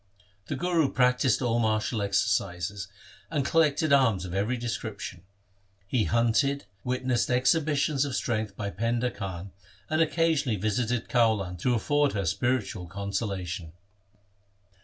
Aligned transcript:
The 0.47 0.55
Guru 0.55 0.91
practised 0.91 1.43
all 1.43 1.59
martial 1.59 2.01
exercises 2.01 2.87
and 3.29 3.45
col 3.45 3.61
lected 3.61 3.93
arms 3.93 4.25
of 4.25 4.33
every 4.33 4.57
description. 4.57 5.21
He 5.85 6.05
hunted, 6.05 6.65
witnessed 6.83 7.29
exhibitions 7.29 8.03
of 8.03 8.15
strength 8.15 8.57
by 8.57 8.71
Painda 8.71 9.13
Khan, 9.13 9.51
and 9.91 10.01
occasionally 10.01 10.57
visited 10.57 11.07
Kaulan 11.07 11.57
to 11.59 11.75
afford 11.75 12.13
her 12.13 12.25
spiritual 12.25 12.87
consolation. 12.87 13.73